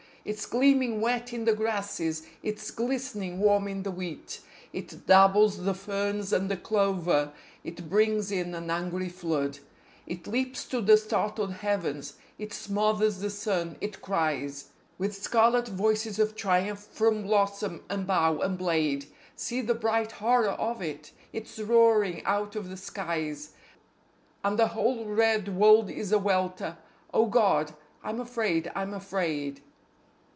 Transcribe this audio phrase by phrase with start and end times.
[0.23, 5.73] It's gleaming wet in the grasses; it's glist'ning warm in the wheat; It dabbles the
[5.73, 9.57] ferns and the clover; it brims in an angry flood;
[10.05, 14.65] It leaps to the startled heavens; it smothers the sun; it cries
[14.99, 19.07] With scarlet voices of triumph from blossom and bough and blade.
[19.35, 21.11] See the bright horror of it!
[21.33, 23.53] It's roaring out of the skies,
[24.43, 26.77] And the whole red world is a welter....
[27.11, 27.73] Oh God!
[28.03, 28.71] I'm afraid!
[28.75, 29.61] I'm afraid!